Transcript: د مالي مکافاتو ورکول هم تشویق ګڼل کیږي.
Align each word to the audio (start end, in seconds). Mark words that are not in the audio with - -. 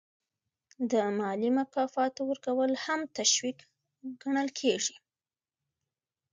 د 0.91 0.93
مالي 1.19 1.49
مکافاتو 1.59 2.21
ورکول 2.31 2.71
هم 2.85 2.99
تشویق 3.17 3.59
ګڼل 4.21 4.49
کیږي. 4.59 4.95